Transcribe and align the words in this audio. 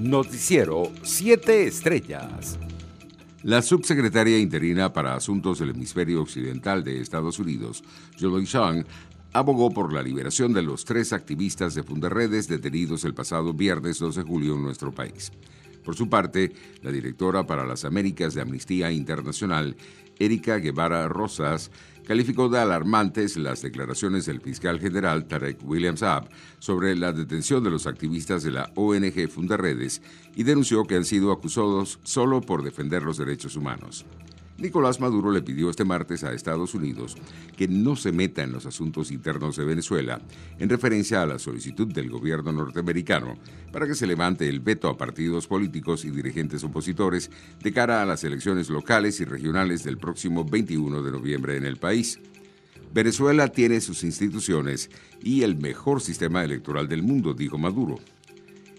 Noticiero 0.00 0.90
7 1.02 1.66
Estrellas. 1.66 2.58
La 3.42 3.60
subsecretaria 3.60 4.38
interina 4.38 4.90
para 4.94 5.14
Asuntos 5.14 5.58
del 5.58 5.70
Hemisferio 5.70 6.22
Occidental 6.22 6.82
de 6.82 7.02
Estados 7.02 7.38
Unidos, 7.38 7.84
Julie 8.18 8.46
Chang, 8.46 8.86
abogó 9.34 9.70
por 9.70 9.92
la 9.92 10.00
liberación 10.00 10.54
de 10.54 10.62
los 10.62 10.86
tres 10.86 11.12
activistas 11.12 11.74
de 11.74 11.82
Funderredes 11.82 12.48
detenidos 12.48 13.04
el 13.04 13.12
pasado 13.12 13.52
viernes 13.52 13.98
2 13.98 14.16
de 14.16 14.22
julio 14.22 14.54
en 14.54 14.62
nuestro 14.62 14.90
país. 14.90 15.32
Por 15.84 15.96
su 15.96 16.08
parte, 16.08 16.52
la 16.82 16.90
directora 16.90 17.46
para 17.46 17.66
las 17.66 17.84
Américas 17.84 18.34
de 18.34 18.42
Amnistía 18.42 18.90
Internacional, 18.90 19.76
Erika 20.18 20.58
Guevara 20.58 21.08
Rosas, 21.08 21.70
calificó 22.10 22.48
de 22.48 22.58
alarmantes 22.58 23.36
las 23.36 23.62
declaraciones 23.62 24.26
del 24.26 24.40
fiscal 24.40 24.80
general 24.80 25.26
Tarek 25.26 25.58
William 25.62 25.96
Saab 25.96 26.28
sobre 26.58 26.96
la 26.96 27.12
detención 27.12 27.62
de 27.62 27.70
los 27.70 27.86
activistas 27.86 28.42
de 28.42 28.50
la 28.50 28.72
ONG 28.74 29.28
Fundaredes 29.28 30.02
y 30.34 30.42
denunció 30.42 30.84
que 30.84 30.96
han 30.96 31.04
sido 31.04 31.30
acusados 31.30 32.00
solo 32.02 32.40
por 32.40 32.62
defender 32.62 33.02
los 33.02 33.16
derechos 33.16 33.56
humanos. 33.56 34.04
Nicolás 34.60 35.00
Maduro 35.00 35.32
le 35.32 35.40
pidió 35.40 35.70
este 35.70 35.84
martes 35.84 36.22
a 36.22 36.34
Estados 36.34 36.74
Unidos 36.74 37.16
que 37.56 37.66
no 37.66 37.96
se 37.96 38.12
meta 38.12 38.42
en 38.42 38.52
los 38.52 38.66
asuntos 38.66 39.10
internos 39.10 39.56
de 39.56 39.64
Venezuela, 39.64 40.20
en 40.58 40.68
referencia 40.68 41.22
a 41.22 41.26
la 41.26 41.38
solicitud 41.38 41.86
del 41.86 42.10
gobierno 42.10 42.52
norteamericano 42.52 43.38
para 43.72 43.86
que 43.86 43.94
se 43.94 44.06
levante 44.06 44.48
el 44.48 44.60
veto 44.60 44.88
a 44.88 44.98
partidos 44.98 45.46
políticos 45.46 46.04
y 46.04 46.10
dirigentes 46.10 46.62
opositores 46.62 47.30
de 47.62 47.72
cara 47.72 48.02
a 48.02 48.06
las 48.06 48.22
elecciones 48.22 48.68
locales 48.68 49.18
y 49.20 49.24
regionales 49.24 49.82
del 49.82 49.96
próximo 49.96 50.44
21 50.44 51.02
de 51.02 51.10
noviembre 51.10 51.56
en 51.56 51.64
el 51.64 51.78
país. 51.78 52.20
Venezuela 52.92 53.48
tiene 53.48 53.80
sus 53.80 54.04
instituciones 54.04 54.90
y 55.22 55.42
el 55.42 55.56
mejor 55.56 56.02
sistema 56.02 56.44
electoral 56.44 56.86
del 56.86 57.02
mundo, 57.02 57.32
dijo 57.32 57.56
Maduro. 57.56 57.98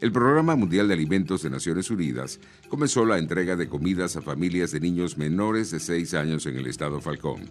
El 0.00 0.12
Programa 0.12 0.56
Mundial 0.56 0.88
de 0.88 0.94
Alimentos 0.94 1.42
de 1.42 1.50
Naciones 1.50 1.90
Unidas 1.90 2.40
comenzó 2.70 3.04
la 3.04 3.18
entrega 3.18 3.54
de 3.54 3.68
comidas 3.68 4.16
a 4.16 4.22
familias 4.22 4.70
de 4.70 4.80
niños 4.80 5.18
menores 5.18 5.70
de 5.70 5.78
6 5.78 6.14
años 6.14 6.46
en 6.46 6.56
el 6.56 6.66
estado 6.68 7.02
Falcón. 7.02 7.50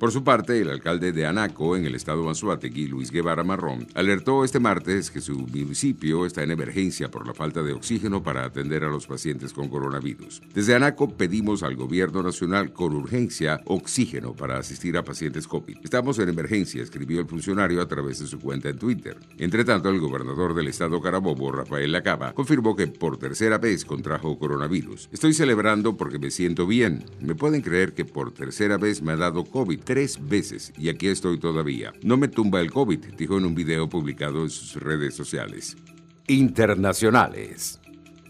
Por 0.00 0.12
su 0.12 0.24
parte, 0.24 0.58
el 0.58 0.70
alcalde 0.70 1.12
de 1.12 1.26
Anaco, 1.26 1.76
en 1.76 1.84
el 1.84 1.94
estado 1.94 2.26
Anzuategui, 2.26 2.86
Luis 2.86 3.10
Guevara 3.10 3.44
Marrón, 3.44 3.86
alertó 3.94 4.44
este 4.44 4.58
martes 4.58 5.10
que 5.10 5.20
su 5.20 5.38
municipio 5.38 6.24
está 6.24 6.42
en 6.42 6.52
emergencia 6.52 7.10
por 7.10 7.26
la 7.26 7.34
falta 7.34 7.62
de 7.62 7.74
oxígeno 7.74 8.22
para 8.22 8.46
atender 8.46 8.82
a 8.82 8.88
los 8.88 9.06
pacientes 9.06 9.52
con 9.52 9.68
coronavirus. 9.68 10.40
Desde 10.54 10.74
Anaco 10.74 11.10
pedimos 11.10 11.62
al 11.62 11.76
gobierno 11.76 12.22
nacional 12.22 12.72
con 12.72 12.94
urgencia 12.94 13.60
oxígeno 13.66 14.32
para 14.32 14.56
asistir 14.56 14.96
a 14.96 15.04
pacientes 15.04 15.46
COVID. 15.46 15.76
Estamos 15.84 16.18
en 16.18 16.30
emergencia, 16.30 16.82
escribió 16.82 17.20
el 17.20 17.26
funcionario 17.26 17.82
a 17.82 17.86
través 17.86 18.20
de 18.20 18.26
su 18.26 18.40
cuenta 18.40 18.70
en 18.70 18.78
Twitter. 18.78 19.18
Entre 19.36 19.66
tanto, 19.66 19.90
el 19.90 20.00
gobernador 20.00 20.54
del 20.54 20.68
estado 20.68 21.02
Carabobo, 21.02 21.52
Rafael 21.52 21.92
Lacaba, 21.92 22.32
confirmó 22.32 22.74
que 22.74 22.86
por 22.86 23.18
tercera 23.18 23.58
vez 23.58 23.84
contrajo 23.84 24.38
coronavirus. 24.38 25.10
Estoy 25.12 25.34
celebrando 25.34 25.98
porque 25.98 26.18
me 26.18 26.30
siento 26.30 26.66
bien. 26.66 27.04
Me 27.20 27.34
pueden 27.34 27.60
creer 27.60 27.92
que 27.92 28.06
por 28.06 28.32
tercera 28.32 28.78
vez 28.78 29.02
me 29.02 29.12
ha 29.12 29.16
dado 29.16 29.44
COVID 29.44 29.89
tres 29.90 30.24
veces 30.24 30.72
y 30.78 30.88
aquí 30.88 31.08
estoy 31.08 31.40
todavía. 31.40 31.92
No 32.04 32.16
me 32.16 32.28
tumba 32.28 32.60
el 32.60 32.70
COVID, 32.70 33.06
dijo 33.18 33.38
en 33.38 33.44
un 33.44 33.56
video 33.56 33.88
publicado 33.88 34.44
en 34.44 34.50
sus 34.50 34.80
redes 34.80 35.16
sociales. 35.16 35.76
Internacionales. 36.28 37.80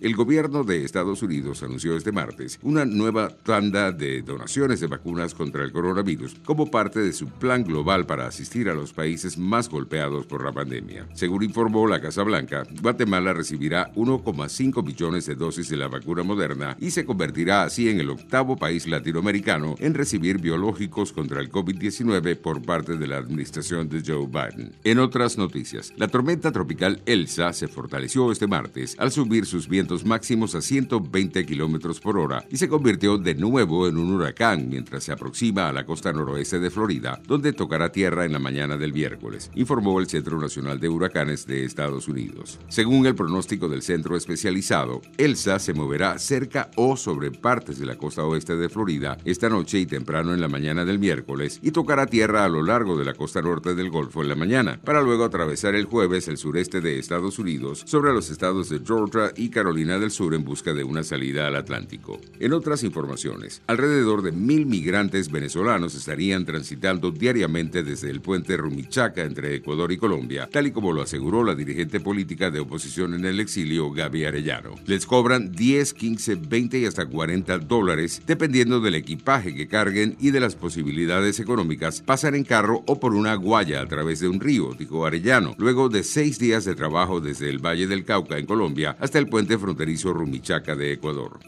El 0.01 0.17
gobierno 0.17 0.65
de 0.65 0.83
Estados 0.83 1.23
Unidos 1.23 1.63
anunció 1.63 1.95
este 1.95 2.11
martes 2.11 2.59
una 2.63 2.87
nueva 2.87 3.29
tanda 3.29 3.93
de 3.93 4.23
donaciones 4.23 4.81
de 4.81 4.87
vacunas 4.87 5.35
contra 5.35 5.63
el 5.63 5.73
coronavirus 5.73 6.37
como 6.43 6.71
parte 6.71 7.01
de 7.01 7.13
su 7.13 7.29
plan 7.29 7.65
global 7.65 8.07
para 8.07 8.27
asistir 8.27 8.71
a 8.71 8.75
los 8.75 8.95
países 8.95 9.37
más 9.37 9.69
golpeados 9.69 10.25
por 10.25 10.43
la 10.43 10.53
pandemia. 10.53 11.07
Según 11.13 11.43
informó 11.43 11.87
la 11.87 12.01
Casa 12.01 12.23
Blanca, 12.23 12.63
Guatemala 12.81 13.35
recibirá 13.35 13.93
1,5 13.93 14.83
millones 14.83 15.27
de 15.27 15.35
dosis 15.35 15.69
de 15.69 15.77
la 15.77 15.89
vacuna 15.89 16.23
moderna 16.23 16.79
y 16.81 16.93
se 16.93 17.05
convertirá 17.05 17.65
así 17.65 17.91
en 17.91 18.01
el 18.01 18.09
octavo 18.09 18.57
país 18.57 18.89
latinoamericano 18.89 19.75
en 19.81 19.93
recibir 19.93 20.41
biológicos 20.41 21.13
contra 21.13 21.43
el 21.43 21.53
COVID-19 21.53 22.39
por 22.39 22.63
parte 22.63 22.97
de 22.97 23.07
la 23.07 23.19
administración 23.19 23.91
de 23.91 24.03
Joe 24.03 24.27
Biden. 24.27 24.73
En 24.83 24.99
otras 24.99 25.37
noticias, 25.37 25.93
la 25.99 26.09
tormenta 26.09 26.53
tropical 26.53 27.03
Elsa 27.05 27.53
se 27.53 27.69
fortaleció 27.69 28.33
este 28.33 28.47
martes 28.47 28.97
al 28.99 29.13
subir 29.13 29.45
sus 29.45 29.69
vientos 29.69 29.90
máximos 30.05 30.55
a 30.55 30.61
120 30.61 31.45
kilómetros 31.45 32.01
por 32.01 32.17
hora 32.17 32.45
y 32.49 32.57
se 32.57 32.69
convirtió 32.69 33.19
de 33.19 33.35
nuevo 33.35 33.89
en 33.89 33.99
un 33.99 34.13
huracán 34.13 34.69
mientras 34.69 35.05
se 35.05 35.13
aproxima 35.13 35.69
a 35.69 35.73
la 35.73 35.85
costa 35.85 36.13
noroeste 36.13 36.61
de 36.61 36.71
Florida, 36.71 37.21
donde 37.27 37.53
tocará 37.53 37.91
tierra 37.91 38.25
en 38.25 38.33
la 38.33 38.39
mañana 38.39 38.77
del 38.77 38.93
miércoles, 38.93 39.51
informó 39.55 39.99
el 39.99 40.09
Centro 40.09 40.41
Nacional 40.41 40.79
de 40.79 40.89
Huracanes 40.89 41.47
de 41.47 41.65
Estados 41.65 42.09
Unidos. 42.09 42.59
Según 42.69 43.07
el 43.07 43.15
pronóstico 43.15 43.69
del 43.69 43.83
centro 43.83 44.17
especializado, 44.17 45.03
Elsa 45.19 45.59
se 45.59 45.75
moverá 45.75 46.19
cerca 46.19 46.71
o 46.77 46.97
sobre 46.97 47.33
partes 47.33 47.79
de 47.79 47.87
la 47.87 47.97
costa 47.97 48.25
oeste 48.25 48.57
de 48.57 48.69
Florida 48.69 49.19
esta 49.25 49.49
noche 49.49 49.79
y 49.79 49.87
temprano 49.87 50.33
en 50.33 50.41
la 50.41 50.49
mañana 50.49 50.85
del 50.85 50.99
miércoles 50.99 51.59
y 51.63 51.73
tocará 51.73 52.07
tierra 52.07 52.45
a 52.45 52.49
lo 52.49 52.63
largo 52.63 52.97
de 52.97 53.05
la 53.05 53.15
costa 53.15 53.43
norte 53.43 53.75
del 53.75 53.91
Golfo 53.91 54.23
en 54.23 54.29
la 54.29 54.37
mañana, 54.37 54.81
para 54.85 55.03
luego 55.03 55.25
atravesar 55.25 55.75
el 55.75 55.85
jueves 55.85 56.29
el 56.29 56.37
sureste 56.37 56.81
de 56.81 56.99
Estados 56.99 57.39
Unidos 57.39 57.83
sobre 57.87 58.13
los 58.13 58.31
estados 58.31 58.69
de 58.69 58.81
Georgia 58.85 59.33
y 59.37 59.51
Carolina 59.51 59.80
del 59.81 60.11
Sur 60.11 60.35
en 60.35 60.45
busca 60.45 60.75
de 60.75 60.85
una 60.85 61.03
salida 61.03 61.47
al 61.47 61.57
Atlántico. 61.57 62.21
En 62.39 62.53
otras 62.53 62.85
informaciones, 62.85 63.63
alrededor 63.67 64.21
de 64.21 64.31
mil 64.31 64.67
migrantes 64.67 65.31
venezolanos 65.31 65.95
estarían 65.95 66.45
transitando 66.45 67.11
diariamente 67.11 67.83
desde 67.83 68.11
el 68.11 68.21
puente 68.21 68.59
Rumichaca 68.59 69.23
entre 69.23 69.55
Ecuador 69.55 69.91
y 69.91 69.97
Colombia, 69.97 70.49
tal 70.53 70.67
y 70.67 70.71
como 70.71 70.93
lo 70.93 71.01
aseguró 71.01 71.45
la 71.45 71.55
dirigente 71.55 71.99
política 71.99 72.51
de 72.51 72.61
oposición 72.61 73.15
en 73.15 73.25
el 73.25 73.41
exilio, 73.41 73.91
Gaby 73.91 74.27
Arellano. 74.27 74.75
Les 74.85 75.07
cobran 75.07 75.51
10, 75.51 75.95
15, 75.95 76.35
20 76.35 76.79
y 76.79 76.85
hasta 76.85 77.07
40 77.07 77.59
dólares, 77.61 78.21
dependiendo 78.27 78.81
del 78.81 78.97
equipaje 78.97 79.55
que 79.55 79.67
carguen 79.67 80.17
y 80.21 80.31
de 80.31 80.41
las 80.41 80.57
posibilidades 80.57 81.41
económicas, 81.41 82.03
pasar 82.03 82.35
en 82.35 82.45
carro 82.45 82.83
o 82.87 83.01
por 83.01 83.15
una 83.15 83.35
guaya 83.35 83.81
a 83.81 83.87
través 83.87 84.21
de 84.21 84.29
un 84.29 84.41
río, 84.41 84.75
dijo 84.79 85.07
Arellano, 85.07 85.55
luego 85.57 85.89
de 85.89 86.03
seis 86.03 86.39
días 86.39 86.67
de 86.67 86.75
trabajo 86.75 87.21
desde 87.21 87.49
el 87.49 87.65
Valle 87.65 87.87
del 87.87 88.05
Cauca 88.05 88.37
en 88.37 88.45
Colombia 88.45 88.97
hasta 89.01 89.19
el 89.19 89.29
puente 89.29 89.57
fronterizo 89.57 89.70
Rumichaca 90.13 90.77
de 90.77 90.93
Ecuador. 90.93 91.39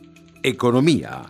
Economía. 0.42 1.22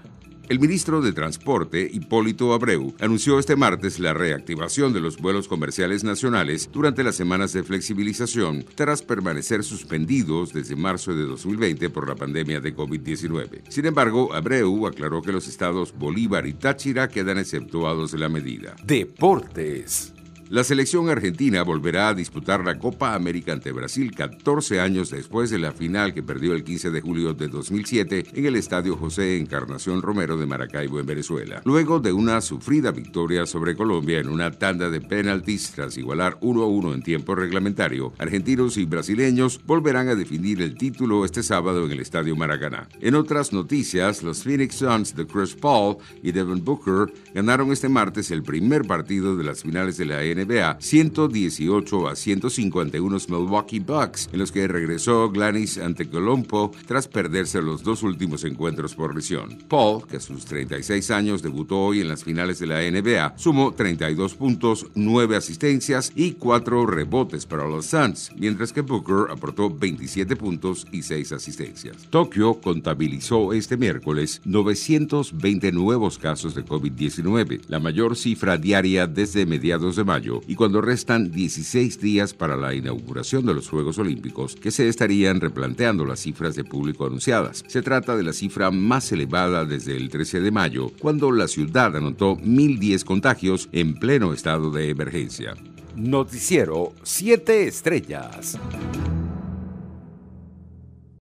El 0.48 0.58
ministro 0.58 1.00
de 1.00 1.12
Transporte, 1.12 1.88
Hipólito 1.90 2.52
Abreu, 2.52 2.94
anunció 3.00 3.38
este 3.38 3.56
martes 3.56 3.98
la 3.98 4.12
reactivación 4.12 4.92
de 4.92 5.00
los 5.00 5.16
vuelos 5.16 5.48
comerciales 5.48 6.04
nacionales 6.04 6.68
durante 6.72 7.04
las 7.04 7.14
semanas 7.14 7.52
de 7.52 7.62
flexibilización 7.62 8.64
tras 8.74 9.02
permanecer 9.02 9.64
suspendidos 9.64 10.52
desde 10.52 10.76
marzo 10.76 11.14
de 11.14 11.22
2020 11.22 11.88
por 11.90 12.08
la 12.08 12.16
pandemia 12.16 12.60
de 12.60 12.76
COVID-19. 12.76 13.62
Sin 13.68 13.86
embargo, 13.86 14.34
Abreu 14.34 14.86
aclaró 14.86 15.22
que 15.22 15.32
los 15.32 15.48
estados 15.48 15.94
Bolívar 15.96 16.46
y 16.46 16.54
Táchira 16.54 17.08
quedan 17.08 17.38
exceptuados 17.38 18.12
de 18.12 18.18
la 18.18 18.28
medida. 18.28 18.76
Deportes. 18.84 20.12
La 20.52 20.64
selección 20.64 21.08
argentina 21.08 21.62
volverá 21.62 22.08
a 22.08 22.14
disputar 22.14 22.62
la 22.62 22.78
Copa 22.78 23.14
América 23.14 23.54
ante 23.54 23.72
Brasil 23.72 24.14
14 24.14 24.80
años 24.80 25.08
después 25.08 25.48
de 25.48 25.58
la 25.58 25.72
final 25.72 26.12
que 26.12 26.22
perdió 26.22 26.52
el 26.52 26.62
15 26.62 26.90
de 26.90 27.00
julio 27.00 27.32
de 27.32 27.48
2007 27.48 28.26
en 28.34 28.44
el 28.44 28.56
Estadio 28.56 28.98
José 28.98 29.38
Encarnación 29.38 30.02
Romero 30.02 30.36
de 30.36 30.44
Maracaibo 30.44 31.00
en 31.00 31.06
Venezuela. 31.06 31.62
Luego 31.64 32.00
de 32.00 32.12
una 32.12 32.42
sufrida 32.42 32.90
victoria 32.90 33.46
sobre 33.46 33.74
Colombia 33.74 34.18
en 34.18 34.28
una 34.28 34.50
tanda 34.50 34.90
de 34.90 35.00
penaltis 35.00 35.72
tras 35.74 35.96
igualar 35.96 36.36
1 36.42 36.62
a 36.62 36.66
1 36.66 36.92
en 36.92 37.02
tiempo 37.02 37.34
reglamentario, 37.34 38.12
argentinos 38.18 38.76
y 38.76 38.84
brasileños 38.84 39.58
volverán 39.64 40.08
a 40.08 40.14
definir 40.14 40.60
el 40.60 40.74
título 40.74 41.24
este 41.24 41.42
sábado 41.42 41.86
en 41.86 41.92
el 41.92 42.00
Estadio 42.00 42.36
Maracaná. 42.36 42.90
En 43.00 43.14
otras 43.14 43.54
noticias, 43.54 44.22
los 44.22 44.42
Phoenix 44.42 44.74
Suns 44.74 45.16
de 45.16 45.26
Chris 45.26 45.54
Paul 45.54 45.96
y 46.22 46.30
Devin 46.30 46.62
Booker 46.62 47.10
ganaron 47.32 47.72
este 47.72 47.88
martes 47.88 48.30
el 48.30 48.42
primer 48.42 48.82
partido 48.82 49.34
de 49.34 49.44
las 49.44 49.62
finales 49.62 49.96
de 49.96 50.04
la 50.04 50.16
NBA 50.18 50.41
118 50.78 52.08
a 52.08 52.16
105 52.16 52.80
ante 52.80 53.00
unos 53.00 53.28
Milwaukee 53.28 53.80
Bucks, 53.80 54.28
en 54.32 54.38
los 54.38 54.52
que 54.52 54.68
regresó 54.68 55.30
Glanis 55.30 55.78
ante 55.78 56.08
Colombo 56.08 56.72
tras 56.86 57.08
perderse 57.08 57.62
los 57.62 57.82
dos 57.82 58.02
últimos 58.02 58.44
encuentros 58.44 58.94
por 58.94 59.14
lesión. 59.14 59.58
Paul, 59.68 60.06
que 60.06 60.16
a 60.16 60.20
sus 60.20 60.44
36 60.44 61.10
años 61.10 61.42
debutó 61.42 61.78
hoy 61.78 62.00
en 62.00 62.08
las 62.08 62.24
finales 62.24 62.58
de 62.58 62.66
la 62.66 62.80
NBA, 62.82 63.34
sumó 63.36 63.72
32 63.72 64.34
puntos, 64.34 64.86
9 64.94 65.36
asistencias 65.36 66.12
y 66.14 66.32
4 66.32 66.86
rebotes 66.86 67.46
para 67.46 67.68
los 67.68 67.86
Suns, 67.86 68.30
mientras 68.36 68.72
que 68.72 68.80
Booker 68.80 69.30
aportó 69.30 69.70
27 69.70 70.36
puntos 70.36 70.86
y 70.92 71.02
6 71.02 71.32
asistencias. 71.32 71.96
Tokio 72.10 72.60
contabilizó 72.60 73.52
este 73.52 73.76
miércoles 73.76 74.40
920 74.44 75.72
nuevos 75.72 76.18
casos 76.18 76.54
de 76.54 76.64
COVID-19, 76.64 77.62
la 77.68 77.78
mayor 77.78 78.16
cifra 78.16 78.56
diaria 78.56 79.06
desde 79.06 79.46
mediados 79.46 79.96
de 79.96 80.04
y 80.46 80.54
cuando 80.54 80.80
restan 80.80 81.32
16 81.32 82.00
días 82.00 82.32
para 82.32 82.56
la 82.56 82.74
inauguración 82.74 83.44
de 83.44 83.54
los 83.54 83.68
Juegos 83.68 83.98
Olímpicos, 83.98 84.54
que 84.54 84.70
se 84.70 84.88
estarían 84.88 85.40
replanteando 85.40 86.04
las 86.04 86.20
cifras 86.20 86.54
de 86.54 86.64
público 86.64 87.06
anunciadas. 87.06 87.64
Se 87.66 87.82
trata 87.82 88.16
de 88.16 88.22
la 88.22 88.32
cifra 88.32 88.70
más 88.70 89.10
elevada 89.10 89.64
desde 89.64 89.96
el 89.96 90.08
13 90.10 90.40
de 90.40 90.50
mayo, 90.50 90.92
cuando 91.00 91.32
la 91.32 91.48
ciudad 91.48 91.96
anotó 91.96 92.36
1.010 92.36 93.04
contagios 93.04 93.68
en 93.72 93.94
pleno 93.94 94.32
estado 94.32 94.70
de 94.70 94.90
emergencia. 94.90 95.54
Noticiero 95.96 96.92
7 97.02 97.66
Estrellas. 97.66 98.58